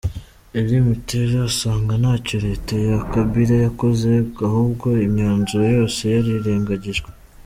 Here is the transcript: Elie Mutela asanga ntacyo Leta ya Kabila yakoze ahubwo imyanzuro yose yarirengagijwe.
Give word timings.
Elie 0.57 0.85
Mutela 0.87 1.37
asanga 1.49 1.93
ntacyo 2.01 2.37
Leta 2.45 2.73
ya 2.87 2.97
Kabila 3.11 3.55
yakoze 3.65 4.11
ahubwo 4.47 4.87
imyanzuro 5.05 5.63
yose 5.77 5.99
yarirengagijwe. 6.13 7.09